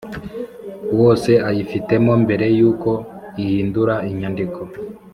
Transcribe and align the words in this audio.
wose 0.99 1.31
ayifitemo 1.49 2.11
mbere 2.23 2.45
y 2.57 2.61
uko 2.69 2.91
ihindura 3.43 3.95
inyandiko 4.09 4.61